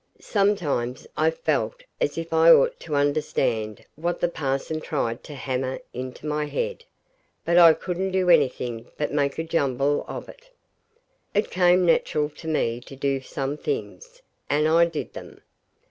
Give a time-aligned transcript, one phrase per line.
[0.19, 5.77] Sometimes I felt as if I ought to understand what the parson tried to hammer
[5.93, 6.83] into my head;
[7.45, 10.49] but I couldn't do anything but make a jumble of it.
[11.35, 15.41] It came natural to me to do some things, and I did them.